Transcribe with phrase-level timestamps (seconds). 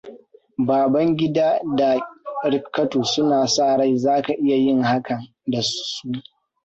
[0.67, 1.89] Babangidaaa da
[2.51, 5.83] Rifkatu suna sa rai za ka iya yin hakan da su.